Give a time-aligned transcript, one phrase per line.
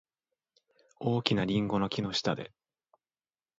[0.99, 2.51] 大きなリンゴの木の下で。